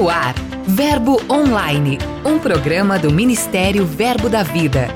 [0.00, 0.34] No ar,
[0.66, 4.88] Verbo Online, um programa do Ministério Verbo da Vida.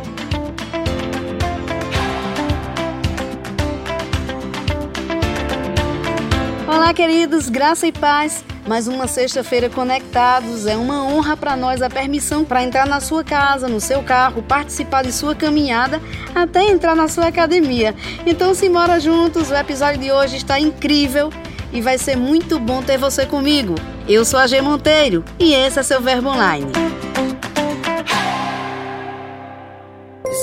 [6.67, 8.43] Olá, queridos, graça e paz.
[8.67, 10.67] Mais uma sexta-feira conectados.
[10.67, 14.43] É uma honra para nós a permissão para entrar na sua casa, no seu carro,
[14.43, 16.01] participar de sua caminhada,
[16.35, 17.95] até entrar na sua academia.
[18.25, 19.51] Então, se mora juntos.
[19.51, 21.31] O episódio de hoje está incrível
[21.75, 23.75] e vai ser muito bom ter você comigo.
[24.09, 26.71] Eu sou a G Monteiro e esse é seu Verbo Online.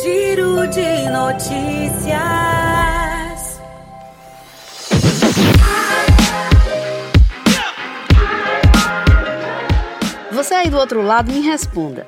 [0.04, 2.12] Giro de notícias.
[10.32, 12.06] Você aí do outro lado me responda.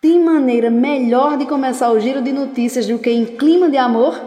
[0.00, 4.18] Tem maneira melhor de começar o giro de notícias do que em clima de amor?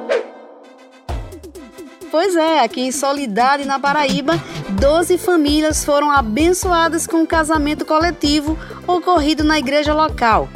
[2.12, 4.34] Pois é, aqui em Solidade, na Paraíba,
[4.72, 10.50] 12 famílias foram abençoadas com um casamento coletivo ocorrido na igreja local.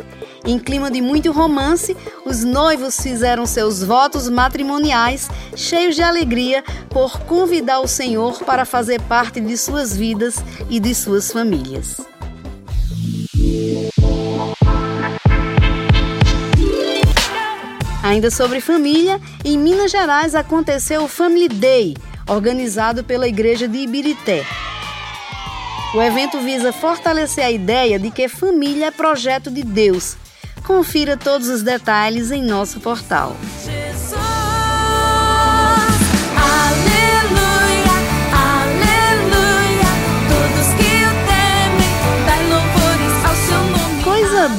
[0.46, 7.22] Em clima de muito romance, os noivos fizeram seus votos matrimoniais cheios de alegria por
[7.22, 10.36] convidar o Senhor para fazer parte de suas vidas
[10.70, 12.15] e de suas famílias.
[18.06, 24.46] Ainda sobre família, em Minas Gerais aconteceu o Family Day, organizado pela Igreja de Ibirité.
[25.92, 30.18] O evento visa fortalecer a ideia de que família é projeto de Deus.
[30.68, 33.36] Confira todos os detalhes em nosso portal.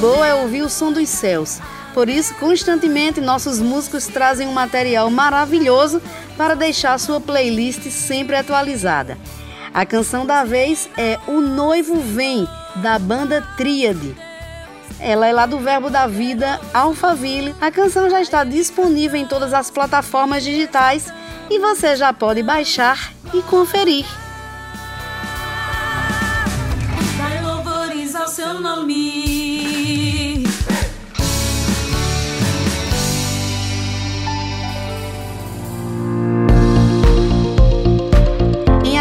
[0.00, 1.58] Boa é ouvir o som dos céus.
[1.96, 6.02] Por isso, constantemente nossos músicos trazem um material maravilhoso
[6.36, 9.16] para deixar sua playlist sempre atualizada.
[9.72, 12.46] A canção da vez é O Noivo Vem,
[12.82, 14.14] da banda Tríade.
[15.00, 17.54] Ela é lá do Verbo da Vida, Alphaville.
[17.62, 21.10] A canção já está disponível em todas as plataformas digitais
[21.48, 24.04] e você já pode baixar e conferir.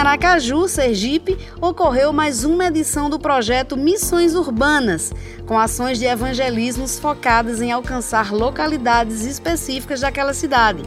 [0.06, 5.12] Aracaju, Sergipe, ocorreu mais uma edição do projeto Missões Urbanas,
[5.48, 10.84] com ações de evangelismos focadas em alcançar localidades específicas daquela cidade.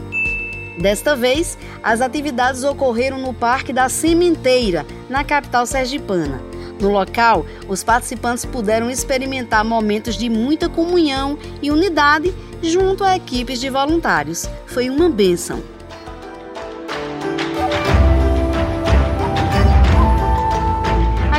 [0.81, 6.41] Desta vez, as atividades ocorreram no Parque da Sementeira, na capital sergipana.
[6.79, 13.59] No local, os participantes puderam experimentar momentos de muita comunhão e unidade junto a equipes
[13.59, 14.49] de voluntários.
[14.65, 15.61] Foi uma bênção.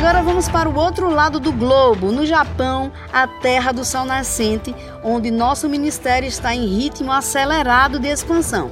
[0.00, 4.74] Agora vamos para o outro lado do globo, no Japão, a terra do sol nascente,
[5.04, 8.70] onde nosso ministério está em ritmo acelerado de expansão.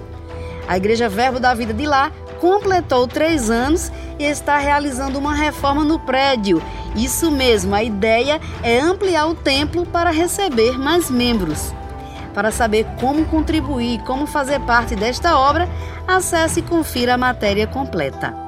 [0.67, 5.84] A Igreja Verbo da Vida de lá completou três anos e está realizando uma reforma
[5.84, 6.62] no prédio.
[6.97, 11.75] Isso mesmo, a ideia é ampliar o templo para receber mais membros.
[12.33, 15.69] Para saber como contribuir e como fazer parte desta obra,
[16.06, 18.48] acesse e confira a matéria completa.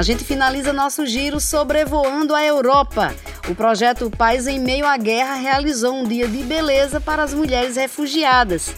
[0.00, 3.14] A gente finaliza nosso giro sobrevoando a Europa.
[3.50, 7.76] O projeto Paz em Meio à Guerra realizou um dia de beleza para as mulheres
[7.76, 8.74] refugiadas.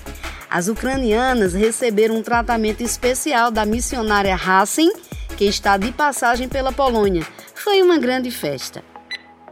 [0.50, 4.92] As ucranianas receberam um tratamento especial da missionária Hassen,
[5.36, 7.24] que está de passagem pela Polônia.
[7.54, 8.82] Foi uma grande festa.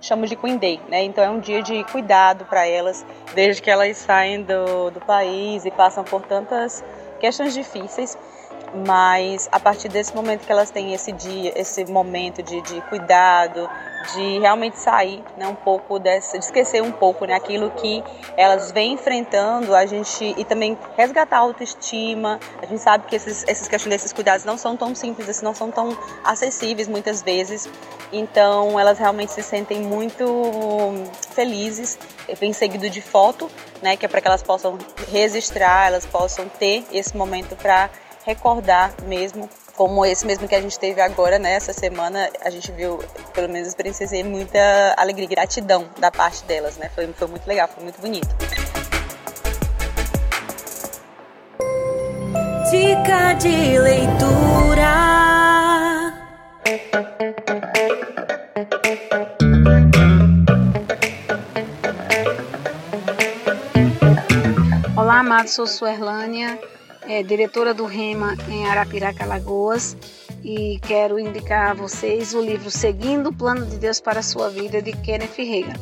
[0.00, 1.04] chamo de Queen Day, né?
[1.04, 5.64] Então é um dia de cuidado para elas, desde que elas saem do, do país
[5.64, 6.82] e passam por tantas
[7.20, 8.18] questões difíceis.
[8.72, 13.68] Mas a partir desse momento que elas têm esse dia, esse momento de, de cuidado,
[14.14, 18.02] de realmente sair né, um pouco dessa, de esquecer um pouco né, aquilo que
[18.36, 22.38] elas vêm enfrentando, a gente e também resgatar a autoestima.
[22.62, 25.70] A gente sabe que esses, essas questões desses cuidados não são tão simples, não são
[25.70, 27.68] tão acessíveis muitas vezes.
[28.12, 30.24] Então elas realmente se sentem muito
[31.34, 31.98] felizes,
[32.38, 33.50] vem seguido de foto,
[33.82, 34.78] né, que é para que elas possam
[35.10, 37.90] registrar, elas possam ter esse momento para
[38.24, 41.54] recordar mesmo, como esse mesmo que a gente teve agora, né?
[41.54, 42.98] Essa semana a gente viu,
[43.32, 44.58] pelo menos experienciei muita
[44.96, 46.90] alegria e gratidão da parte delas, né?
[46.94, 48.28] Foi, foi muito legal, foi muito bonito.
[52.70, 54.60] Dica de leitura.
[64.96, 66.58] Olá, amados, sou Suerlânia,
[67.10, 69.96] é, diretora do REMA em Arapiraca, Alagoas,
[70.44, 74.48] e quero indicar a vocês o livro Seguindo o Plano de Deus para a Sua
[74.48, 75.74] Vida, de Kenneth Reagan.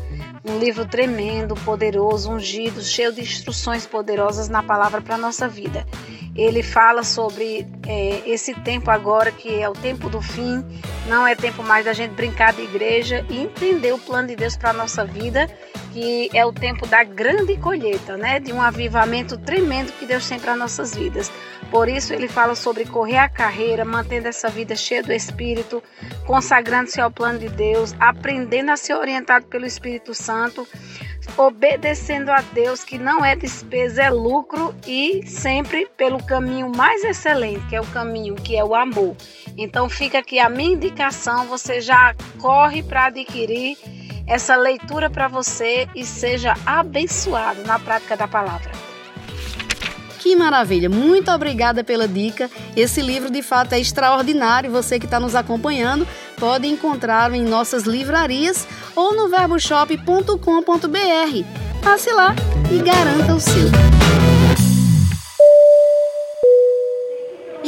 [0.43, 5.87] Um livro tremendo, poderoso, ungido, cheio de instruções poderosas na palavra para a nossa vida.
[6.35, 10.65] Ele fala sobre é, esse tempo agora, que é o tempo do fim,
[11.09, 14.57] não é tempo mais da gente brincar de igreja e entender o plano de Deus
[14.57, 15.47] para a nossa vida,
[15.93, 18.41] que é o tempo da grande colheita, né?
[18.41, 21.31] De um avivamento tremendo que Deus tem para nossas vidas.
[21.71, 25.83] Por isso ele fala sobre correr a carreira, mantendo essa vida cheia do Espírito,
[26.27, 30.67] consagrando-se ao plano de Deus, aprendendo a ser orientado pelo Espírito Santo,
[31.37, 37.67] obedecendo a Deus, que não é despesa, é lucro e sempre pelo caminho mais excelente,
[37.67, 39.15] que é o caminho que é o amor.
[39.57, 43.77] Então fica aqui a minha indicação, você já corre para adquirir
[44.29, 48.71] essa leitura para você e seja abençoado na prática da palavra.
[50.19, 50.91] Que maravilha!
[50.91, 52.51] Muito obrigada pela dica.
[52.77, 54.71] Esse livro de fato é extraordinário.
[54.71, 56.07] Você que está nos acompanhando
[56.39, 61.83] pode encontrá-lo em nossas livrarias ou no verboshop.com.br.
[61.83, 62.35] Passe lá
[62.71, 64.38] e garanta o seu.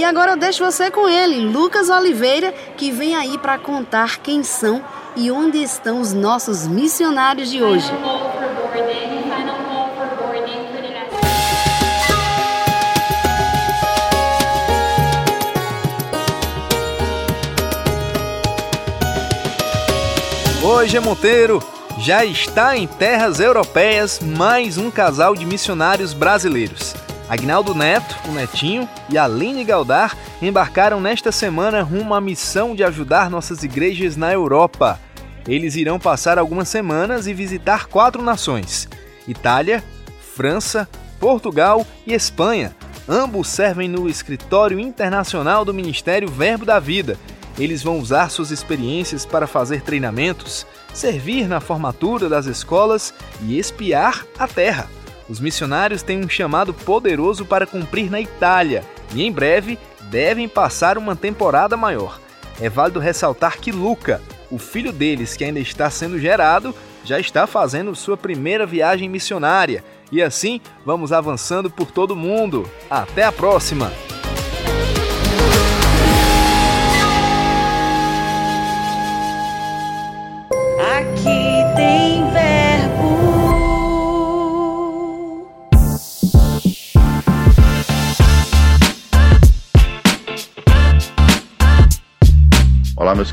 [0.00, 4.42] E agora eu deixo você com ele, Lucas Oliveira, que vem aí para contar quem
[4.42, 4.82] são
[5.14, 7.92] e onde estão os nossos missionários de hoje.
[20.64, 21.62] Hoje Monteiro
[21.98, 26.94] já está em terras europeias mais um casal de missionários brasileiros.
[27.30, 33.30] Agnaldo Neto, o Netinho, e Aline Galdar embarcaram nesta semana rumo à missão de ajudar
[33.30, 34.98] nossas igrejas na Europa.
[35.46, 38.88] Eles irão passar algumas semanas e visitar quatro nações:
[39.28, 39.80] Itália,
[40.34, 40.88] França,
[41.20, 42.74] Portugal e Espanha.
[43.08, 47.16] Ambos servem no escritório internacional do Ministério Verbo da Vida.
[47.56, 54.26] Eles vão usar suas experiências para fazer treinamentos, servir na formatura das escolas e espiar
[54.36, 54.88] a terra.
[55.30, 58.82] Os missionários têm um chamado poderoso para cumprir na Itália
[59.14, 59.78] e em breve
[60.10, 62.18] devem passar uma temporada maior.
[62.60, 66.74] É válido ressaltar que Luca, o filho deles que ainda está sendo gerado,
[67.04, 69.84] já está fazendo sua primeira viagem missionária.
[70.10, 72.68] E assim vamos avançando por todo o mundo.
[72.90, 73.92] Até a próxima!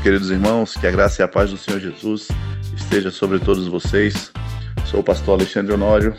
[0.08, 2.28] Queridos irmãos, que a graça e a paz do Senhor Jesus
[2.74, 4.32] esteja sobre todos vocês.
[4.86, 6.16] Sou o pastor Alexandre Honório,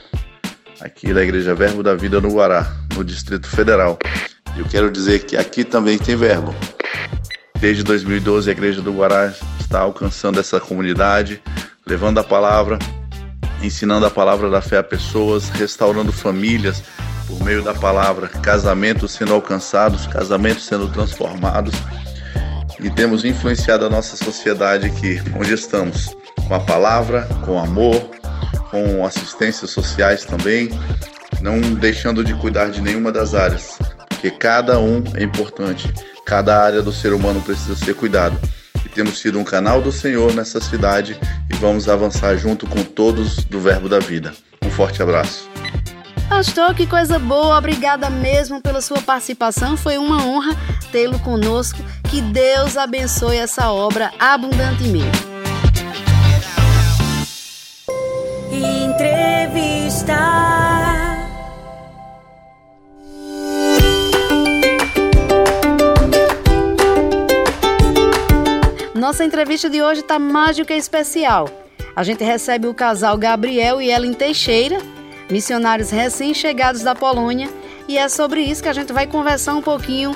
[0.80, 3.98] aqui da Igreja Verbo da Vida no Guará, no Distrito Federal.
[4.56, 6.54] Eu quero dizer que aqui também tem verbo.
[7.60, 11.42] Desde 2012, a Igreja do Guará está alcançando essa comunidade,
[11.84, 12.78] levando a palavra,
[13.60, 16.84] ensinando a palavra da fé a pessoas, restaurando famílias
[17.26, 21.74] por meio da palavra, casamentos sendo alcançados, casamentos sendo transformados.
[22.82, 26.16] E temos influenciado a nossa sociedade aqui, onde estamos,
[26.48, 28.10] com a palavra, com amor,
[28.72, 30.70] com assistências sociais também,
[31.42, 35.94] não deixando de cuidar de nenhuma das áreas, porque cada um é importante,
[36.26, 38.40] cada área do ser humano precisa ser cuidado.
[38.86, 41.20] E temos sido um canal do Senhor nessa cidade
[41.50, 44.34] e vamos avançar junto com todos do Verbo da Vida.
[44.64, 45.50] Um forte abraço.
[46.30, 49.76] Pastor, que coisa boa, obrigada mesmo pela sua participação.
[49.76, 50.56] Foi uma honra
[50.92, 51.80] tê-lo conosco.
[52.10, 55.06] Que Deus abençoe essa obra abundantemente.
[58.52, 60.18] Entrevista.
[68.96, 71.48] Nossa entrevista de hoje está mais do que especial.
[71.96, 74.80] A gente recebe o casal Gabriel e Ellen Teixeira,
[75.30, 77.50] missionários recém-chegados da Polônia,
[77.88, 80.16] e é sobre isso que a gente vai conversar um pouquinho.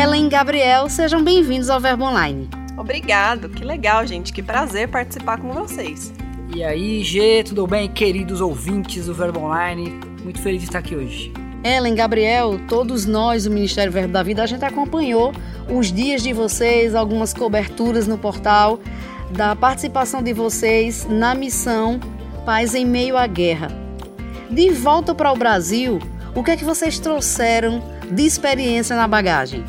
[0.00, 2.48] Ellen e Gabriel, sejam bem-vindos ao Verbo Online.
[2.76, 4.32] Obrigado, que legal, gente.
[4.32, 6.12] Que prazer participar com vocês.
[6.54, 9.98] E aí, G, tudo bem, queridos ouvintes do Verbo Online?
[10.22, 11.32] Muito feliz de estar aqui hoje.
[11.64, 15.32] Ellen, Gabriel, todos nós do Ministério Verbo da Vida, a gente acompanhou
[15.68, 18.78] os dias de vocês, algumas coberturas no portal,
[19.32, 21.98] da participação de vocês na missão
[22.46, 23.66] Paz em Meio à Guerra.
[24.48, 25.98] De volta para o Brasil,
[26.36, 29.64] o que é que vocês trouxeram de experiência na bagagem?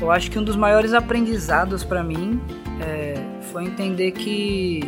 [0.00, 2.40] Eu acho que um dos maiores aprendizados para mim
[2.80, 3.14] é,
[3.52, 4.80] foi entender que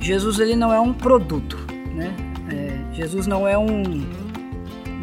[0.00, 1.56] Jesus ele não é um produto,
[1.94, 2.14] né?
[2.50, 3.82] É, Jesus não é um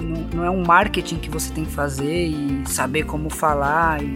[0.01, 4.03] não, não, é um marketing que você tem que fazer e saber como falar.
[4.03, 4.13] E,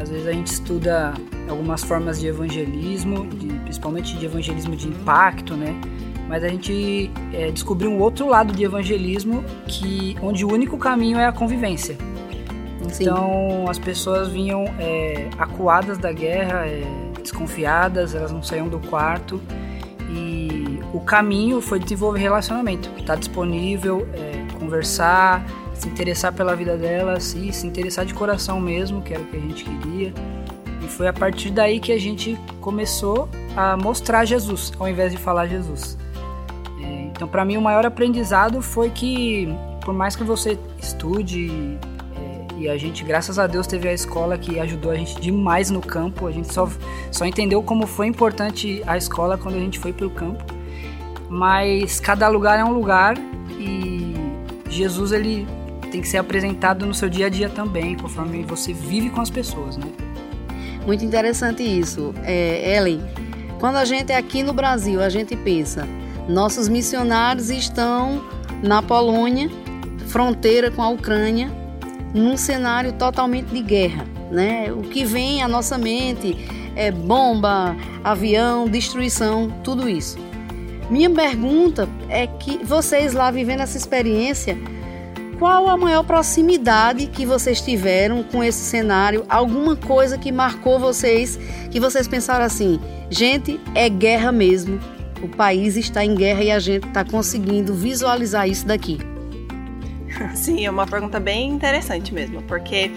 [0.00, 1.12] às vezes a gente estuda
[1.48, 5.78] algumas formas de evangelismo, de, principalmente de evangelismo de impacto, né?
[6.28, 11.18] Mas a gente é, descobriu um outro lado de evangelismo que onde o único caminho
[11.18, 11.96] é a convivência.
[12.84, 13.70] Então Sim.
[13.70, 16.82] as pessoas vinham é, acuadas da guerra, é,
[17.20, 19.40] desconfiadas, elas não saíam do quarto
[20.10, 26.76] e o caminho foi desenvolver relacionamento, estar tá disponível, é, conversar, se interessar pela vida
[26.76, 30.12] delas e se interessar de coração mesmo, que era o que a gente queria.
[30.82, 35.18] E foi a partir daí que a gente começou a mostrar Jesus, ao invés de
[35.18, 35.96] falar Jesus.
[36.82, 39.48] É, então, para mim, o maior aprendizado foi que,
[39.84, 41.78] por mais que você estude
[42.62, 45.80] e a gente, graças a Deus, teve a escola que ajudou a gente demais no
[45.80, 46.28] campo.
[46.28, 46.68] A gente só,
[47.10, 50.44] só entendeu como foi importante a escola quando a gente foi para o campo.
[51.28, 53.16] Mas cada lugar é um lugar
[53.58, 54.14] e
[54.70, 55.44] Jesus ele
[55.90, 59.28] tem que ser apresentado no seu dia a dia também, conforme você vive com as
[59.28, 59.86] pessoas, né?
[60.86, 63.02] Muito interessante isso, é, Ellen.
[63.58, 65.86] Quando a gente é aqui no Brasil, a gente pensa,
[66.28, 68.22] nossos missionários estão
[68.62, 69.50] na Polônia,
[70.06, 71.61] fronteira com a Ucrânia,
[72.14, 74.06] num cenário totalmente de guerra.
[74.30, 74.72] Né?
[74.72, 76.36] O que vem à nossa mente
[76.74, 80.18] é bomba, avião, destruição, tudo isso.
[80.90, 84.58] Minha pergunta é que vocês lá vivendo essa experiência,
[85.38, 89.24] qual a maior proximidade que vocês tiveram com esse cenário?
[89.28, 91.38] Alguma coisa que marcou vocês,
[91.70, 92.78] que vocês pensaram assim,
[93.10, 94.78] gente, é guerra mesmo.
[95.22, 98.98] O país está em guerra e a gente está conseguindo visualizar isso daqui.
[100.34, 102.90] Sim, é uma pergunta bem interessante mesmo, porque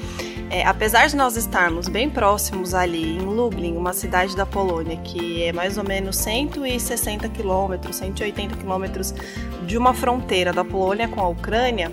[0.49, 5.43] é, apesar de nós estarmos bem próximos ali em Lublin, uma cidade da Polônia, que
[5.43, 9.13] é mais ou menos 160 quilômetros, 180 quilômetros
[9.65, 11.91] de uma fronteira da Polônia com a Ucrânia,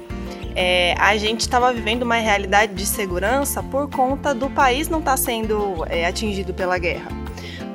[0.54, 5.12] é, a gente estava vivendo uma realidade de segurança por conta do país não estar
[5.12, 7.21] tá sendo é, atingido pela guerra.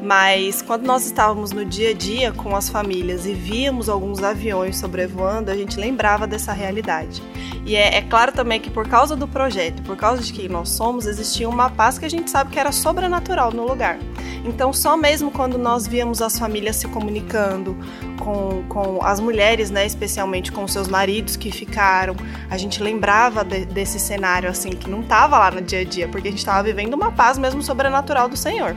[0.07, 4.77] Mas quando nós estávamos no dia a dia com as famílias e víamos alguns aviões
[4.77, 7.21] sobrevoando, a gente lembrava dessa realidade.
[7.65, 10.69] E é, é, claro também que por causa do projeto, por causa de quem nós
[10.69, 13.99] somos, existia uma paz que a gente sabe que era sobrenatural no lugar.
[14.45, 17.75] Então, só mesmo quando nós víamos as famílias se comunicando
[18.17, 22.15] com, com as mulheres, né, especialmente com seus maridos que ficaram,
[22.49, 26.07] a gente lembrava de, desse cenário assim que não estava lá no dia a dia,
[26.07, 28.73] porque a gente estava vivendo uma paz mesmo sobrenatural do Senhor.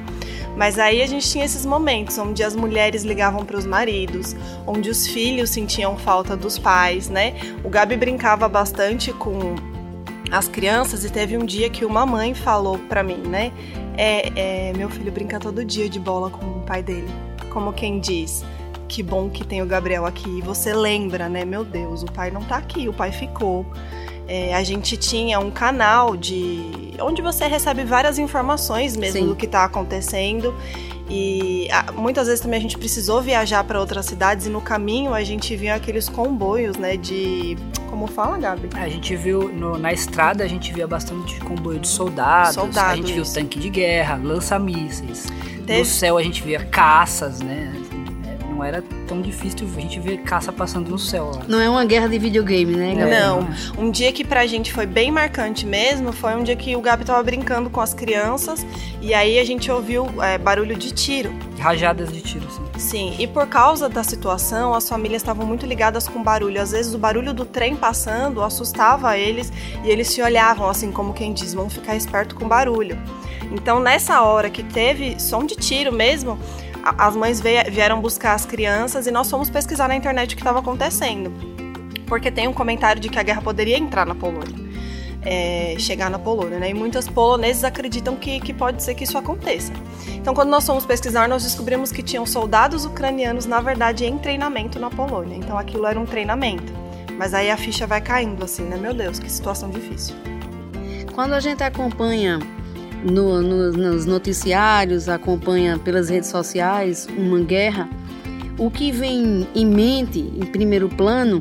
[0.57, 4.37] Mas aí a gente tinha esses momentos onde as mulheres ligavam para os maridos,
[4.67, 7.35] onde os filhos sentiam falta dos pais, né?
[7.65, 9.55] O Gabi brincava bastante com
[10.31, 13.53] as crianças e teve um dia que uma mãe falou para mim, né?
[13.97, 17.09] É, é, meu filho brinca todo dia de bola com o pai dele.
[17.51, 18.45] Como quem diz,
[18.89, 20.39] que bom que tem o Gabriel aqui.
[20.39, 21.45] E você lembra, né?
[21.45, 23.67] Meu Deus, o pai não tá aqui, o pai ficou.
[24.27, 29.27] É, a gente tinha um canal de onde você recebe várias informações mesmo Sim.
[29.27, 30.55] do que está acontecendo.
[31.11, 35.25] E muitas vezes também a gente precisou viajar para outras cidades e no caminho a
[35.25, 36.97] gente viu aqueles comboios, né?
[36.97, 37.57] De.
[37.89, 38.69] Como fala, Gabi?
[38.75, 42.55] A gente viu no, na estrada, a gente via bastante comboio de soldados.
[42.55, 45.27] soldados a gente viu tanque de guerra, lança-mísseis.
[45.69, 47.73] No céu a gente via caças, né?
[48.61, 51.33] Não era tão difícil a gente ver caça passando no céu.
[51.35, 51.43] Lá.
[51.49, 53.11] Não é uma guerra de videogame, né, Gabi?
[53.11, 53.49] Não.
[53.79, 57.05] Um dia que pra gente foi bem marcante mesmo foi um dia que o Gabi
[57.05, 58.67] tava brincando com as crianças
[59.01, 61.33] e aí a gente ouviu é, barulho de tiro.
[61.59, 62.61] Rajadas de tiro, sim.
[62.79, 66.61] Sim, e por causa da situação, as famílias estavam muito ligadas com barulho.
[66.61, 69.51] Às vezes o barulho do trem passando assustava eles
[69.85, 72.99] e eles se olhavam assim como quem diz, vão ficar esperto com barulho.
[73.53, 76.39] Então nessa hora que teve som de tiro mesmo,
[76.83, 80.59] as mães vieram buscar as crianças e nós fomos pesquisar na internet o que estava
[80.61, 81.33] acontecendo.
[82.07, 84.71] Porque tem um comentário de que a guerra poderia entrar na Polônia.
[85.23, 86.71] É, chegar na Polônia, né?
[86.71, 89.71] E muitos poloneses acreditam que, que pode ser que isso aconteça.
[90.15, 94.79] Então, quando nós fomos pesquisar, nós descobrimos que tinham soldados ucranianos, na verdade, em treinamento
[94.79, 95.37] na Polônia.
[95.37, 96.73] Então, aquilo era um treinamento.
[97.19, 98.79] Mas aí a ficha vai caindo, assim, né?
[98.79, 100.17] Meu Deus, que situação difícil.
[101.15, 102.39] Quando a gente acompanha
[103.05, 107.89] no, no, nos noticiários, acompanha pelas redes sociais uma guerra,
[108.59, 111.41] o que vem em mente, em primeiro plano,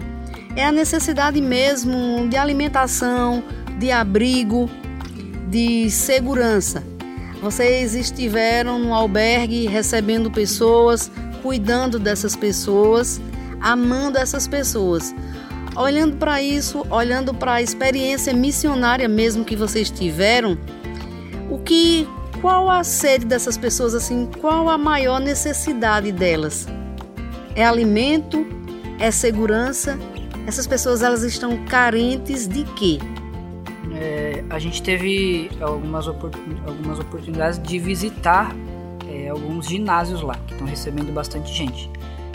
[0.56, 3.44] é a necessidade mesmo de alimentação,
[3.78, 4.70] de abrigo,
[5.50, 6.84] de segurança.
[7.42, 11.12] Vocês estiveram no albergue recebendo pessoas,
[11.42, 13.22] cuidando dessas pessoas,
[13.62, 15.16] amando essas pessoas.
[15.76, 20.58] Olhando para isso, olhando para a experiência missionária mesmo que vocês tiveram,
[21.50, 22.08] o que
[22.42, 26.68] qual a sede dessas pessoas assim, qual a maior necessidade delas?
[27.56, 28.46] É alimento?
[29.00, 29.98] É segurança?
[30.48, 33.00] Essas pessoas elas estão carentes de quê?
[33.94, 38.56] É, a gente teve algumas, algumas oportunidades de visitar
[39.08, 41.90] é, alguns ginásios lá, que estão recebendo bastante gente.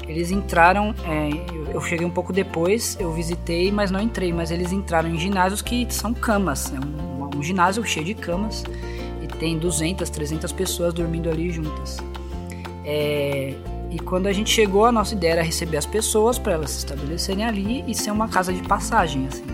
[0.07, 4.71] Eles entraram, é, eu cheguei um pouco depois, eu visitei, mas não entrei, mas eles
[4.71, 8.65] entraram em ginásios que são camas, é um, um ginásio cheio de camas
[9.25, 11.97] e tem 200, 300 pessoas dormindo ali juntas.
[12.85, 13.55] É,
[13.91, 16.79] e quando a gente chegou, a nossa ideia era receber as pessoas para elas se
[16.79, 19.45] estabelecerem ali e ser uma casa de passagem, assim.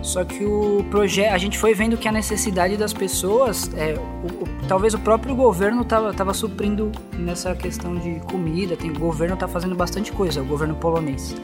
[0.00, 4.44] Só que o projeto, a gente foi vendo que a necessidade das pessoas, é, o,
[4.44, 8.74] o, talvez o próprio governo estava tava suprindo nessa questão de comida.
[8.74, 11.36] Tem, o governo está fazendo bastante coisa, o governo polonês,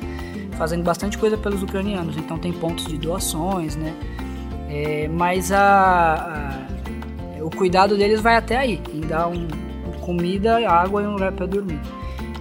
[0.57, 2.17] fazendo bastante coisa pelos ucranianos.
[2.17, 3.93] Então tem pontos de doações, né?
[4.71, 6.67] É, mas a,
[7.45, 9.47] o cuidado deles vai até aí, em dar um,
[10.01, 11.81] comida, água e um lugar para dormir.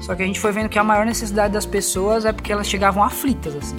[0.02, 2.68] Só que a gente foi vendo que a maior necessidade das pessoas é porque elas
[2.68, 3.78] chegavam aflitas assim.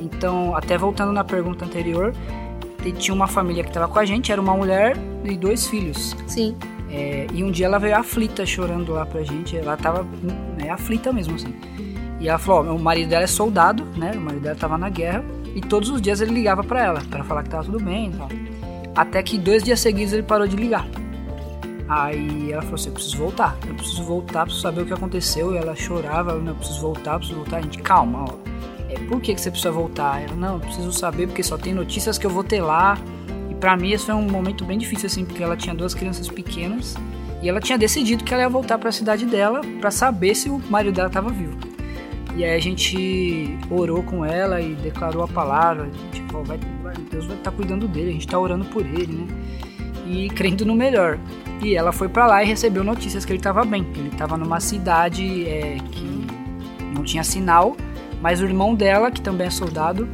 [0.00, 2.12] Então, até voltando na pergunta anterior,
[2.98, 6.16] tinha uma família que estava com a gente, era uma mulher e dois filhos.
[6.26, 6.56] Sim.
[6.90, 10.06] É, e um dia ela veio aflita chorando lá pra gente, ela tava
[10.56, 11.54] né, aflita mesmo assim.
[12.20, 14.12] E ela falou: ó, o marido dela é soldado, né?
[14.14, 17.24] O marido dela tava na guerra e todos os dias ele ligava para ela para
[17.24, 18.28] falar que tava tudo bem e tal.
[18.94, 20.86] Até que dois dias seguidos ele parou de ligar.
[21.88, 25.54] Aí ela falou assim: eu preciso voltar, eu preciso voltar, preciso saber o que aconteceu.
[25.54, 27.56] E ela chorava, eu, eu preciso voltar, eu preciso voltar.
[27.58, 28.54] A gente, calma, ó
[28.94, 30.22] é, por que, que você precisa voltar?
[30.22, 32.96] Ela, não, preciso saber porque só tem notícias que eu vou ter lá.
[33.50, 36.28] E para mim esse foi um momento bem difícil, assim, porque ela tinha duas crianças
[36.28, 36.94] pequenas
[37.42, 40.48] e ela tinha decidido que ela ia voltar para a cidade dela para saber se
[40.48, 41.58] o marido dela estava vivo.
[42.36, 46.58] E aí a gente orou com ela e declarou a palavra, tipo, vai,
[47.10, 49.26] Deus vai estar tá cuidando dele, a gente está orando por ele, né?
[50.06, 51.18] E crendo no melhor.
[51.62, 54.36] E ela foi para lá e recebeu notícias que ele estava bem, que ele estava
[54.36, 56.26] numa cidade é, que
[56.94, 57.76] não tinha sinal
[58.24, 60.08] mas o irmão dela, que também é soldado,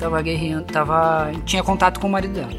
[0.00, 2.50] tava guerreando, tava, tinha contato com o marido dela.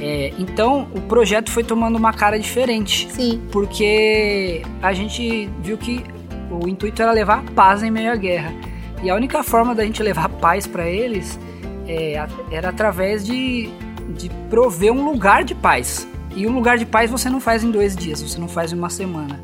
[0.00, 3.06] É, então o projeto foi tomando uma cara diferente.
[3.12, 3.42] Sim.
[3.52, 6.02] Porque a gente viu que
[6.50, 8.54] o intuito era levar paz em meio à guerra.
[9.02, 11.38] E a única forma da gente levar paz para eles
[11.86, 13.70] é, era através de,
[14.16, 16.06] de prover um lugar de paz.
[16.34, 18.76] E um lugar de paz você não faz em dois dias, você não faz em
[18.76, 19.40] uma semana.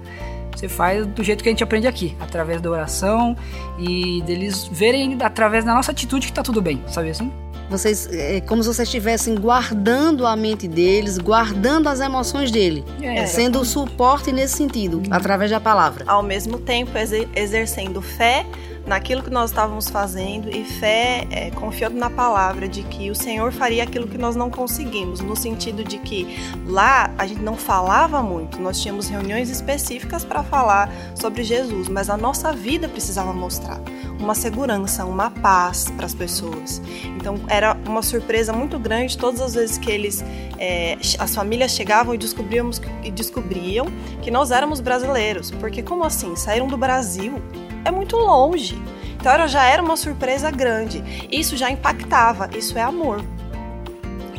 [0.56, 3.36] Você faz do jeito que a gente aprende aqui, através da oração
[3.78, 7.30] e deles verem através da nossa atitude que tá tudo bem, sabe assim?
[7.70, 13.26] Vocês, é como se vocês estivessem guardando a mente deles, guardando as emoções dele, é,
[13.26, 16.04] sendo o suporte nesse sentido, através da palavra.
[16.08, 16.92] Ao mesmo tempo,
[17.36, 18.46] exercendo fé
[18.88, 23.52] naquilo que nós estávamos fazendo e fé é, confiando na palavra de que o Senhor
[23.52, 26.26] faria aquilo que nós não conseguimos, no sentido de que
[26.66, 32.08] lá a gente não falava muito, nós tínhamos reuniões específicas para falar sobre Jesus, mas
[32.08, 33.80] a nossa vida precisava mostrar
[34.18, 36.82] uma segurança, uma paz para as pessoas.
[37.16, 40.24] Então era uma surpresa muito grande todas as vezes que eles,
[40.58, 43.86] é, as famílias chegavam e descobríamos e descobriam
[44.22, 47.40] que nós éramos brasileiros, porque como assim saíram do Brasil?
[47.84, 48.80] É muito longe.
[49.20, 51.02] Então já era uma surpresa grande.
[51.30, 53.24] Isso já impactava, isso é amor.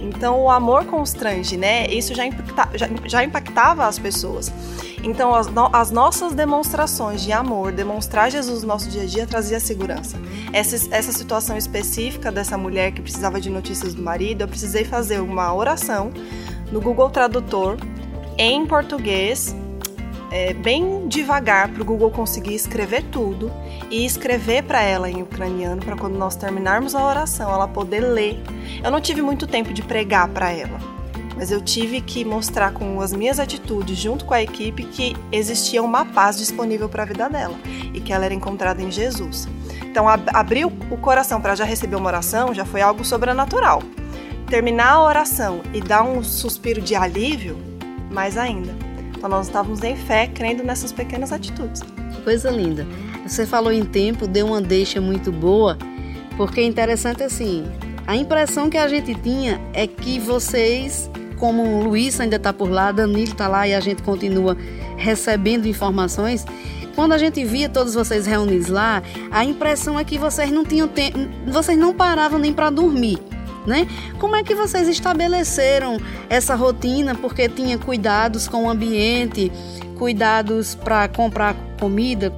[0.01, 1.85] Então o amor constrange, né?
[1.87, 4.51] Isso já, impacta, já, já impactava as pessoas.
[5.03, 9.27] Então as, no, as, nossas demonstrações de amor, demonstrar Jesus no nosso dia a dia
[9.27, 10.17] trazia segurança.
[10.51, 15.19] Essa, essa situação específica dessa mulher que precisava de notícias do marido, eu precisei fazer
[15.19, 16.11] uma oração
[16.71, 17.77] no Google Tradutor
[18.37, 19.55] em português
[20.31, 23.51] é, bem devagar para o Google conseguir escrever tudo
[23.89, 28.41] e escrever para ela em ucraniano para quando nós terminarmos a oração ela poder ler.
[28.83, 30.79] Eu não tive muito tempo de pregar para ela,
[31.35, 35.81] mas eu tive que mostrar com as minhas atitudes junto com a equipe que existia
[35.81, 37.57] uma paz disponível para a vida dela
[37.93, 39.47] e que ela era encontrada em Jesus.
[39.83, 43.81] Então abrir o coração para já receber uma oração já foi algo sobrenatural.
[44.47, 47.57] Terminar a oração e dar um suspiro de alívio,
[48.11, 48.88] mais ainda.
[49.19, 51.83] Então nós estávamos em fé, crendo nessas pequenas atitudes.
[52.23, 52.87] Coisa linda.
[53.27, 55.77] Você falou em tempo, deu uma deixa muito boa,
[56.37, 57.65] porque é interessante assim,
[58.07, 62.71] a impressão que a gente tinha é que vocês, como o Luiz ainda está por
[62.71, 64.55] lá, Danilo está lá e a gente continua
[64.95, 66.45] recebendo informações,
[66.95, 70.87] quando a gente via todos vocês reunidos lá, a impressão é que vocês não tinham
[70.87, 73.19] tempo, vocês não paravam nem para dormir
[73.69, 73.87] né?
[74.19, 75.97] Como é que vocês estabeleceram
[76.29, 77.15] essa rotina?
[77.15, 79.51] Porque tinha cuidados com o ambiente,
[79.97, 82.33] cuidados para comprar comida,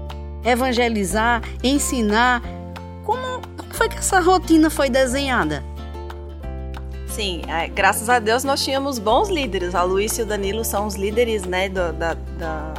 [0.46, 2.44] evangelizar, ensinar.
[3.04, 5.64] Como, como foi que essa rotina foi desenhada?
[7.08, 9.74] Sim, é, graças a Deus nós tínhamos bons líderes.
[9.74, 12.74] A Luísa e o Danilo são os líderes né, do, da, da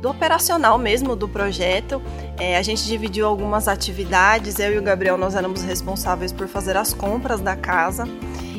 [0.00, 2.02] do operacional mesmo do projeto.
[2.40, 6.74] É, a gente dividiu algumas atividades, eu e o Gabriel nós éramos responsáveis por fazer
[6.76, 8.08] as compras da casa.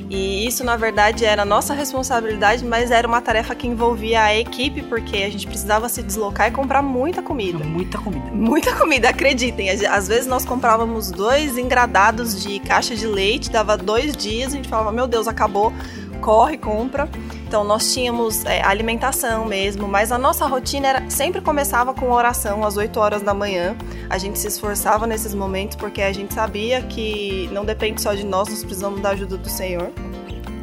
[0.07, 4.81] E isso, na verdade, era nossa responsabilidade, mas era uma tarefa que envolvia a equipe,
[4.81, 7.63] porque a gente precisava se deslocar e comprar muita comida.
[7.63, 8.25] Muita comida.
[8.29, 9.69] Muita comida, acreditem.
[9.69, 14.67] Às vezes nós comprávamos dois engradados de caixa de leite, dava dois dias, a gente
[14.67, 15.71] falava, meu Deus, acabou,
[16.19, 17.09] corre, compra.
[17.51, 22.63] Então nós tínhamos é, alimentação mesmo, mas a nossa rotina era, sempre começava com oração
[22.63, 23.75] às 8 horas da manhã.
[24.09, 28.25] A gente se esforçava nesses momentos porque a gente sabia que não depende só de
[28.25, 29.91] nós, nós precisamos da ajuda do Senhor.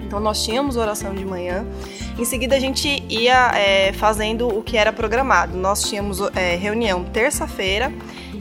[0.03, 1.67] Então nós tínhamos oração de manhã.
[2.19, 5.59] Em seguida a gente ia é, fazendo o que era programado.
[5.59, 7.93] Nós tínhamos é, reunião terça-feira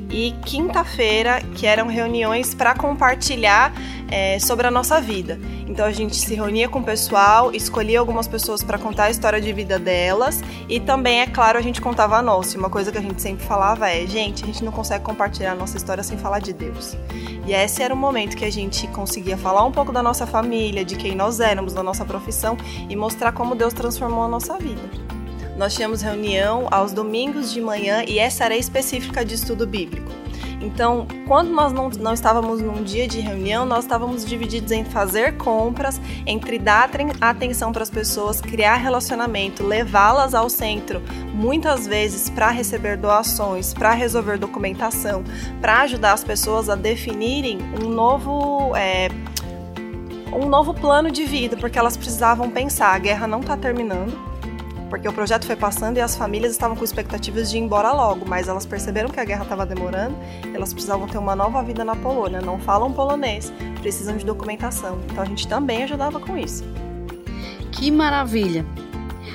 [0.09, 3.73] e quinta-feira, que eram reuniões para compartilhar
[4.09, 5.39] é, sobre a nossa vida.
[5.67, 9.39] Então a gente se reunia com o pessoal, escolhia algumas pessoas para contar a história
[9.41, 12.57] de vida delas e também, é claro, a gente contava a nossa.
[12.57, 15.55] Uma coisa que a gente sempre falava é: gente, a gente não consegue compartilhar a
[15.55, 16.97] nossa história sem falar de Deus.
[17.45, 20.83] E esse era o momento que a gente conseguia falar um pouco da nossa família,
[20.83, 22.57] de quem nós éramos, da nossa profissão
[22.89, 25.06] e mostrar como Deus transformou a nossa vida.
[25.57, 30.11] Nós tínhamos reunião aos domingos de manhã e essa era específica de estudo bíblico.
[30.61, 35.37] Então, quando nós não, não estávamos num dia de reunião, nós estávamos divididos em fazer
[35.37, 36.89] compras, entre dar
[37.21, 41.01] atenção para as pessoas, criar relacionamento, levá-las ao centro,
[41.33, 45.23] muitas vezes para receber doações, para resolver documentação,
[45.61, 48.75] para ajudar as pessoas a definirem um novo.
[48.75, 49.09] É,
[50.33, 54.15] um novo plano de vida, porque elas precisavam pensar: a guerra não está terminando,
[54.89, 58.25] porque o projeto foi passando e as famílias estavam com expectativas de ir embora logo,
[58.27, 60.15] mas elas perceberam que a guerra estava demorando,
[60.53, 64.99] elas precisavam ter uma nova vida na Polônia, não falam polonês, precisam de documentação.
[65.11, 66.63] Então a gente também ajudava com isso.
[67.71, 68.65] Que maravilha!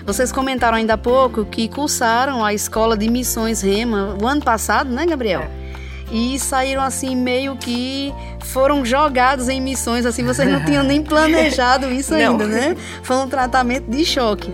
[0.04, 4.90] Vocês comentaram ainda há pouco que cursaram a escola de missões Rema o ano passado,
[4.90, 5.42] né, Gabriel?
[5.42, 5.62] É.
[6.10, 8.12] E saíram assim meio que
[8.46, 12.76] foram jogados em missões, assim, vocês não tinham nem planejado isso ainda, né?
[13.02, 14.52] Foi um tratamento de choque.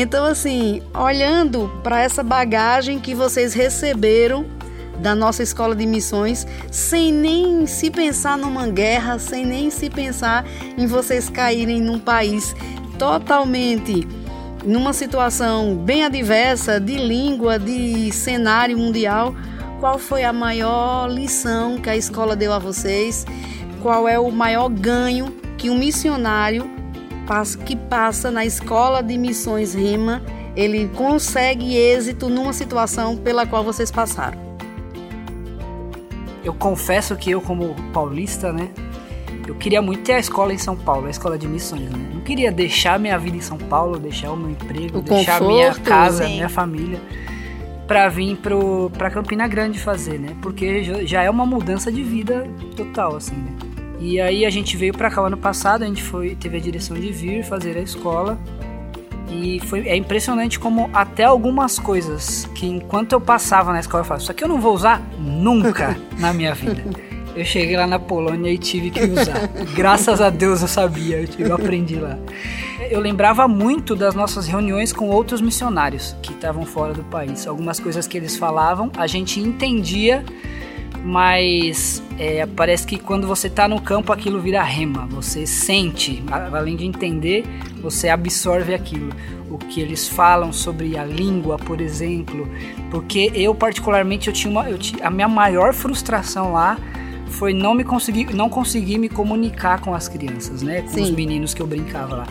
[0.00, 4.46] Então, assim, olhando para essa bagagem que vocês receberam
[5.00, 10.46] da nossa escola de missões, sem nem se pensar numa guerra, sem nem se pensar
[10.76, 12.54] em vocês caírem num país
[12.96, 14.06] totalmente
[14.64, 19.34] numa situação bem adversa de língua, de cenário mundial,
[19.80, 23.26] qual foi a maior lição que a escola deu a vocês?
[23.82, 26.77] Qual é o maior ganho que um missionário
[27.64, 30.22] que passa na escola de missões Rima,
[30.56, 34.38] ele consegue êxito numa situação pela qual vocês passaram?
[36.42, 38.70] Eu confesso que eu, como paulista, né,
[39.46, 42.10] eu queria muito ter a escola em São Paulo, a escola de missões, né?
[42.14, 45.52] Não queria deixar minha vida em São Paulo, deixar o meu emprego, o deixar conforto,
[45.52, 46.34] minha casa, sim.
[46.34, 47.00] minha família
[47.86, 50.36] para vir pro para Campina Grande fazer, né?
[50.42, 53.67] Porque já é uma mudança de vida total assim, né?
[54.00, 56.60] E aí a gente veio para cá o ano passado, a gente foi, teve a
[56.60, 58.38] direção de vir fazer a escola.
[59.30, 64.04] E foi, é impressionante como até algumas coisas que enquanto eu passava na escola eu
[64.04, 66.82] falava, isso aqui eu não vou usar nunca na minha vida.
[67.36, 69.48] Eu cheguei lá na Polônia e tive que usar.
[69.74, 72.18] Graças a Deus eu sabia, eu, tive, eu aprendi lá.
[72.90, 77.46] Eu lembrava muito das nossas reuniões com outros missionários que estavam fora do país.
[77.46, 80.24] Algumas coisas que eles falavam, a gente entendia
[81.04, 86.76] mas é, parece que quando você está no campo aquilo vira rema, você sente, além
[86.76, 87.44] de entender,
[87.80, 89.12] você absorve aquilo.
[89.50, 92.46] O que eles falam sobre a língua, por exemplo,
[92.90, 96.76] porque eu particularmente eu tinha uma, eu tinha, a minha maior frustração lá
[97.28, 101.02] foi não me conseguir, não conseguir me comunicar com as crianças, né, com Sim.
[101.02, 102.26] os meninos que eu brincava lá.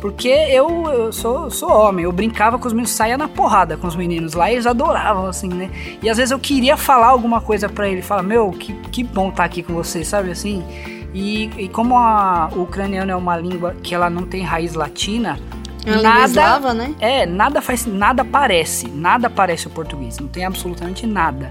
[0.00, 3.86] Porque eu, eu sou, sou homem, eu brincava com os meninos, saía na porrada com
[3.86, 5.70] os meninos lá e eles adoravam, assim, né?
[6.02, 9.28] E às vezes eu queria falar alguma coisa para ele, falar, meu, que, que bom
[9.28, 10.64] estar tá aqui com você, sabe assim?
[11.14, 15.38] E, e como a, o ucraniano é uma língua que ela não tem raiz latina,
[15.84, 16.94] é nada, eslava, né?
[17.00, 21.50] É, nada faz, nada parece, nada parece o português, não tem absolutamente nada.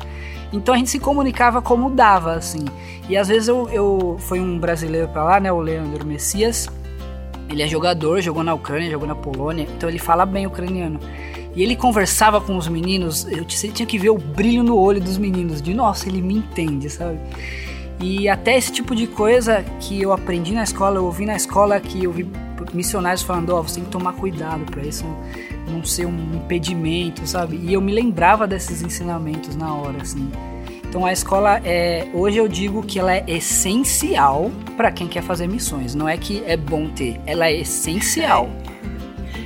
[0.51, 2.65] Então a gente se comunicava como dava, assim.
[3.09, 6.67] E às vezes eu, eu foi um brasileiro para lá, né, o Leandro Messias,
[7.49, 10.99] ele é jogador, jogou na Ucrânia, jogou na Polônia, então ele fala bem ucraniano.
[11.53, 15.17] E ele conversava com os meninos, eu tinha que ver o brilho no olho dos
[15.17, 17.19] meninos, de nossa, ele me entende, sabe?
[17.99, 21.79] E até esse tipo de coisa que eu aprendi na escola, eu ouvi na escola
[21.79, 22.25] que eu vi
[22.73, 25.05] missionários falando, ó, oh, você tem que tomar cuidado para isso
[25.67, 27.57] não ser um impedimento, sabe?
[27.57, 30.29] E eu me lembrava desses ensinamentos na hora, assim.
[30.83, 35.47] Então a escola é, hoje eu digo que ela é essencial para quem quer fazer
[35.47, 35.95] missões.
[35.95, 38.49] Não é que é bom ter, ela é essencial.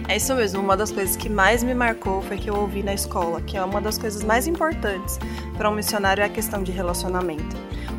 [0.07, 0.61] É isso mesmo.
[0.61, 3.63] Uma das coisas que mais me marcou foi que eu ouvi na escola, que é
[3.63, 5.19] uma das coisas mais importantes
[5.57, 7.55] para um missionário é a questão de relacionamento.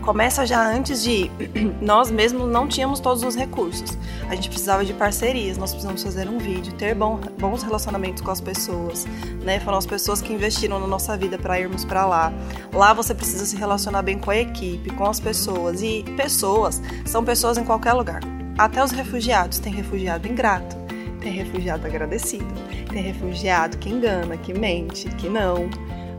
[0.06, 1.28] Começa já antes de
[1.82, 3.98] nós mesmos não tínhamos todos os recursos.
[4.28, 8.30] A gente precisava de parcerias, nós precisamos fazer um vídeo, ter bom, bons relacionamentos com
[8.30, 9.04] as pessoas,
[9.42, 9.58] né?
[9.58, 12.32] Foram as pessoas que investiram na nossa vida para irmos para lá.
[12.72, 17.24] Lá você precisa se relacionar bem com a equipe, com as pessoas e pessoas são
[17.24, 18.20] pessoas em qualquer lugar.
[18.56, 20.76] Até os refugiados, tem refugiado ingrato,
[21.20, 22.46] tem refugiado agradecido,
[22.92, 25.68] tem refugiado que engana, que mente, que não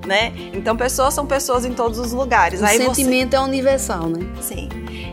[0.08, 0.34] né?
[0.54, 2.62] Então pessoas são pessoas em todos os lugares.
[2.62, 3.36] O Aí sentimento você...
[3.36, 4.26] é universal, né?
[4.42, 4.70] Sim.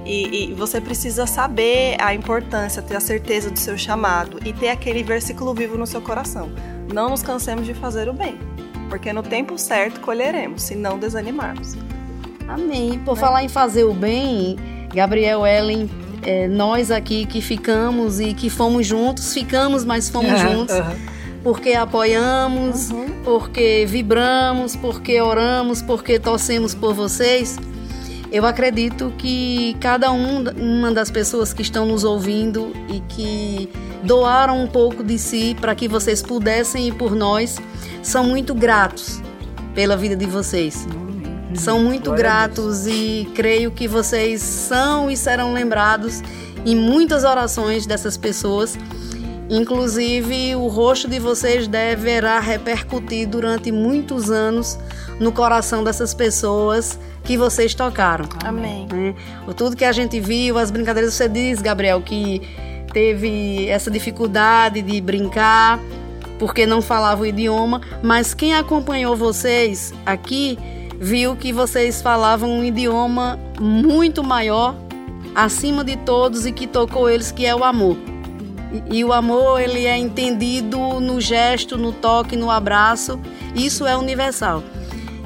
[0.07, 4.69] E, e, você precisa saber a importância, ter a certeza do seu chamado e ter
[4.69, 6.51] aquele versículo vivo no seu coração.
[6.93, 8.39] Não nos cansemos de fazer o bem,
[8.91, 11.75] porque no tempo certo colheremos, se não desanimarmos.
[12.47, 13.01] Amém.
[13.03, 13.21] Por né?
[13.21, 14.57] falar em fazer o bem,
[14.95, 15.91] Gabriel Ellen,
[16.23, 20.77] é, nós aqui que ficamos e que fomos juntos, ficamos, mas fomos juntos
[21.45, 23.21] porque apoiamos, uhum.
[23.23, 27.59] porque vibramos, porque oramos, porque torcemos por vocês.
[28.33, 33.69] Eu acredito que cada um, uma das pessoas que estão nos ouvindo e que
[34.03, 37.59] doaram um pouco de si para que vocês pudessem ir por nós,
[38.03, 39.21] são muito gratos
[39.75, 40.89] pela vida de vocês.
[41.55, 46.23] São muito Glória gratos e creio que vocês são e serão lembrados
[46.67, 48.77] em muitas orações dessas pessoas
[49.49, 54.79] Inclusive, o rosto de vocês deverá repercutir durante muitos anos
[55.21, 58.27] no coração dessas pessoas que vocês tocaram.
[58.45, 58.87] Amém.
[58.91, 59.15] Né?
[59.57, 62.41] Tudo que a gente viu, as brincadeiras, você diz, Gabriel, que
[62.93, 65.79] teve essa dificuldade de brincar
[66.39, 70.59] porque não falava o idioma, mas quem acompanhou vocês aqui
[70.99, 74.75] viu que vocês falavam um idioma muito maior,
[75.35, 77.97] acima de todos e que tocou eles, que é o amor.
[78.91, 83.21] E o amor, ele é entendido no gesto, no toque, no abraço.
[83.55, 84.63] Isso é universal.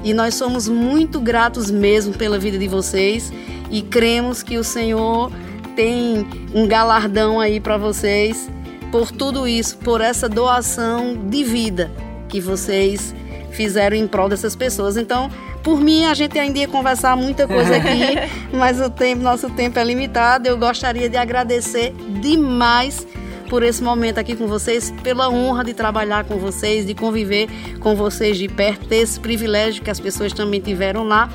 [0.04, 3.32] E nós somos muito gratos mesmo pela vida de vocês
[3.70, 5.30] e cremos que o Senhor
[5.74, 8.48] tem um galardão aí para vocês
[8.90, 11.90] por tudo isso, por essa doação de vida
[12.28, 13.14] que vocês
[13.52, 14.96] fizeram em prol dessas pessoas.
[14.96, 15.30] Então,
[15.62, 18.16] por mim, a gente ainda ia conversar muita coisa aqui,
[18.56, 20.48] mas o tempo, nosso tempo é limitado.
[20.48, 23.06] Eu gostaria de agradecer demais
[23.48, 27.48] por esse momento aqui com vocês, pela honra de trabalhar com vocês, de conviver
[27.80, 31.28] com vocês de perto, ter esse privilégio que as pessoas também tiveram lá.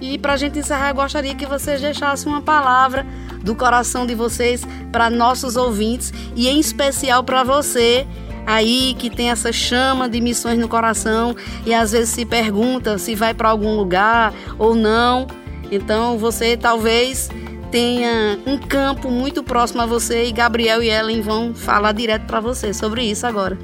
[0.00, 3.06] E para a gente encerrar, eu gostaria que vocês deixassem uma palavra
[3.42, 8.06] do coração de vocês para nossos ouvintes e em especial para você
[8.46, 13.14] aí que tem essa chama de missões no coração e às vezes se pergunta se
[13.14, 15.26] vai para algum lugar ou não.
[15.70, 17.28] Então você talvez
[17.70, 22.40] tenha um campo muito próximo a você e Gabriel e Ellen vão falar direto para
[22.40, 23.58] você sobre isso agora.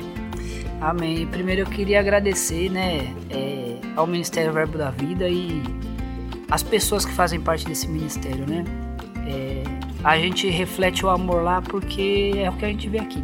[0.80, 1.26] Amém.
[1.26, 5.62] Primeiro eu queria agradecer, né, é, ao Ministério Verbo da Vida e
[6.50, 8.64] as pessoas que fazem parte desse ministério, né?
[9.26, 9.62] É,
[10.02, 13.22] a gente reflete o amor lá porque é o que a gente vê aqui.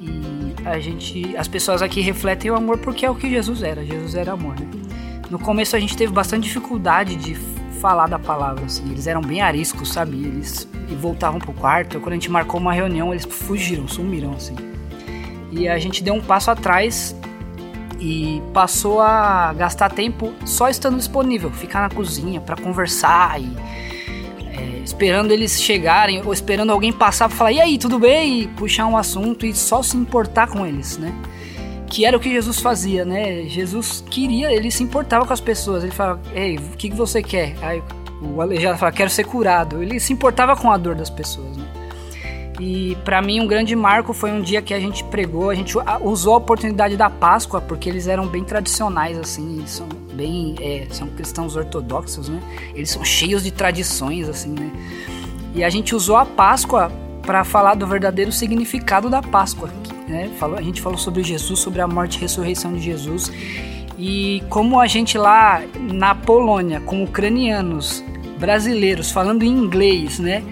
[0.00, 3.84] E a gente, as pessoas aqui refletem o amor porque é o que Jesus era.
[3.84, 4.66] Jesus era amor, né?
[5.28, 7.36] No começo a gente teve bastante dificuldade de
[7.80, 8.90] falar da palavra, assim.
[8.90, 10.16] Eles eram bem ariscos, sabe?
[10.16, 10.68] Eles
[11.00, 11.98] voltavam pro quarto.
[11.98, 14.54] Quando a gente marcou uma reunião, eles fugiram, sumiram, assim.
[15.50, 17.16] E a gente deu um passo atrás
[17.98, 23.50] e passou a gastar tempo só estando disponível, ficar na cozinha para conversar e
[24.56, 28.48] é, esperando eles chegarem ou esperando alguém passar para falar e aí tudo bem e
[28.48, 31.12] puxar um assunto e só se importar com eles, né?
[31.90, 33.42] Que era o que Jesus fazia, né?
[33.48, 35.82] Jesus queria, ele se importava com as pessoas.
[35.82, 37.56] Ele falava, ei, o que, que você quer?
[37.60, 37.82] Aí
[38.22, 39.82] o aleijado falava, quero ser curado.
[39.82, 41.66] Ele se importava com a dor das pessoas, né?
[42.60, 45.74] E para mim um grande marco foi um dia que a gente pregou, a gente
[46.02, 51.08] usou a oportunidade da Páscoa, porque eles eram bem tradicionais, assim, são bem, é, são
[51.08, 52.38] cristãos ortodoxos, né?
[52.74, 54.70] Eles são cheios de tradições, assim, né?
[55.54, 59.70] E a gente usou a Páscoa para falar do verdadeiro significado da Páscoa,
[60.10, 60.30] né?
[60.38, 63.32] Falou, a gente falou sobre Jesus, sobre a morte e ressurreição de Jesus.
[63.98, 68.02] E como a gente lá na Polônia, com ucranianos,
[68.38, 70.42] brasileiros, falando em inglês, né?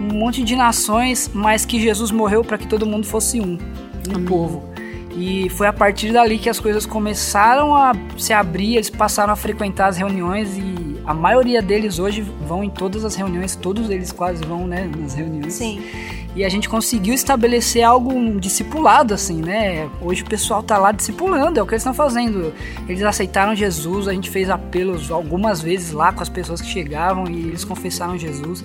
[0.00, 3.58] Um monte de nações, mas que Jesus morreu para que todo mundo fosse um,
[4.08, 4.24] um Amém.
[4.24, 4.62] povo.
[5.16, 9.36] E foi a partir dali que as coisas começaram a se abrir, eles passaram a
[9.36, 14.12] frequentar as reuniões e a maioria deles hoje vão em todas as reuniões, todos eles
[14.12, 15.54] quase vão, né, nas reuniões.
[15.54, 15.82] Sim.
[16.36, 19.88] E a gente conseguiu estabelecer algo um discipulado assim, né?
[20.02, 22.52] Hoje o pessoal tá lá discipulando, é o que eles estão fazendo.
[22.86, 27.26] Eles aceitaram Jesus, a gente fez apelos algumas vezes lá com as pessoas que chegavam
[27.26, 28.62] e eles confessaram Jesus.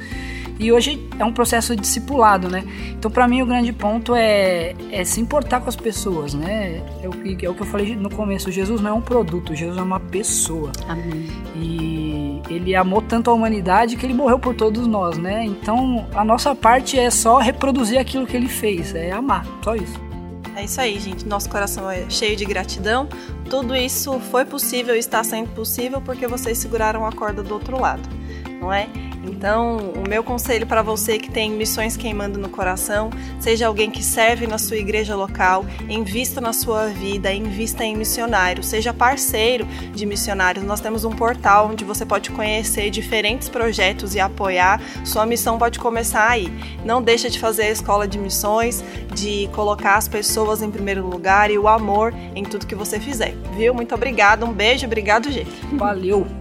[0.59, 2.63] E hoje é um processo discipulado, né?
[2.91, 6.83] Então, para mim, o grande ponto é, é se importar com as pessoas, né?
[7.01, 9.55] É o, que, é o que eu falei no começo: Jesus não é um produto,
[9.55, 10.71] Jesus é uma pessoa.
[10.87, 11.25] Amém.
[11.55, 12.00] E
[12.49, 15.43] ele amou tanto a humanidade que ele morreu por todos nós, né?
[15.45, 19.99] Então, a nossa parte é só reproduzir aquilo que ele fez, é amar, só isso.
[20.55, 21.25] É isso aí, gente.
[21.25, 23.07] Nosso coração é cheio de gratidão.
[23.49, 27.79] Tudo isso foi possível e está sendo possível porque vocês seguraram a corda do outro
[27.79, 28.07] lado,
[28.61, 28.87] não é?
[29.23, 34.03] Então, o meu conselho para você que tem missões queimando no coração, seja alguém que
[34.03, 40.05] serve na sua igreja local, invista na sua vida, invista em missionários, seja parceiro de
[40.05, 40.63] missionários.
[40.63, 44.79] Nós temos um portal onde você pode conhecer diferentes projetos e apoiar.
[45.03, 46.51] Sua missão pode começar aí.
[46.85, 51.49] Não deixa de fazer a escola de missões, de colocar as pessoas em primeiro lugar
[51.49, 53.35] e o amor em tudo que você fizer.
[53.55, 53.73] Viu?
[53.73, 55.51] Muito obrigada, um beijo, obrigado, gente.
[55.73, 56.40] Valeu!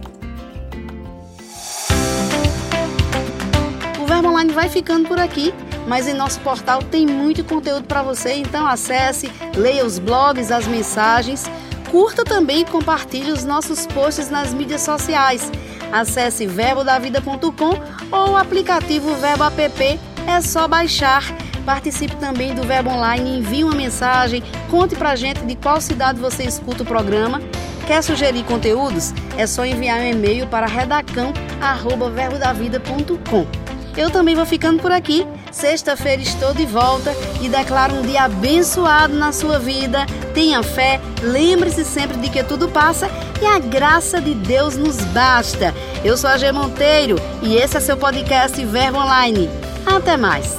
[4.31, 5.53] Online vai ficando por aqui,
[5.87, 10.65] mas em nosso portal tem muito conteúdo para você, então acesse, leia os blogs, as
[10.65, 11.45] mensagens,
[11.89, 15.51] curta também e compartilhe os nossos posts nas mídias sociais.
[15.91, 17.73] Acesse verbodavida.com
[18.09, 21.25] ou o aplicativo Verbo App, é só baixar.
[21.65, 26.43] Participe também do Verbo Online, envie uma mensagem, conte pra gente de qual cidade você
[26.43, 27.41] escuta o programa.
[27.85, 29.13] Quer sugerir conteúdos?
[29.37, 33.60] É só enviar um e-mail para redacão@verbodavida.com.
[33.95, 35.25] Eu também vou ficando por aqui.
[35.51, 40.05] Sexta-feira estou de volta e declaro um dia abençoado na sua vida.
[40.33, 43.09] Tenha fé, lembre-se sempre de que tudo passa
[43.41, 45.73] e a graça de Deus nos basta.
[46.03, 49.49] Eu sou a G Monteiro e esse é seu podcast Verbo Online.
[49.85, 50.55] Até mais.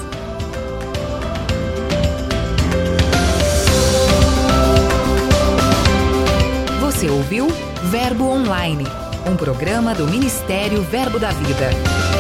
[6.81, 7.49] Você ouviu
[7.85, 8.87] Verbo Online,
[9.27, 12.12] um programa do Ministério Verbo da Vida.